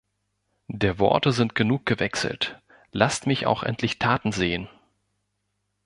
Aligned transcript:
Der 0.69 0.97
Worte 0.97 1.31
sind 1.31 1.53
genug 1.53 1.85
gewechselt, 1.85 2.59
lasst 2.91 3.27
mich 3.27 3.45
auch 3.45 3.61
endlich 3.61 3.99
Taten 3.99 4.31
sehen! 4.31 4.67